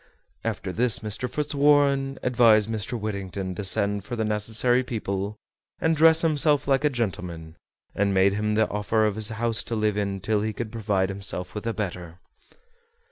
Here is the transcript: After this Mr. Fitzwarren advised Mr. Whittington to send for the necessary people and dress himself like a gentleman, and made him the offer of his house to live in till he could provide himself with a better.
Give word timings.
After 0.43 0.71
this 0.73 0.97
Mr. 1.01 1.29
Fitzwarren 1.29 2.17
advised 2.23 2.67
Mr. 2.67 2.99
Whittington 2.99 3.53
to 3.53 3.63
send 3.63 4.03
for 4.03 4.15
the 4.15 4.25
necessary 4.25 4.81
people 4.83 5.37
and 5.79 5.95
dress 5.95 6.23
himself 6.23 6.67
like 6.67 6.83
a 6.83 6.89
gentleman, 6.89 7.55
and 7.93 8.11
made 8.11 8.33
him 8.33 8.55
the 8.55 8.67
offer 8.67 9.05
of 9.05 9.13
his 9.13 9.29
house 9.29 9.61
to 9.61 9.75
live 9.75 9.97
in 9.97 10.19
till 10.19 10.41
he 10.41 10.53
could 10.53 10.71
provide 10.71 11.09
himself 11.09 11.53
with 11.53 11.67
a 11.67 11.73
better. 11.75 12.17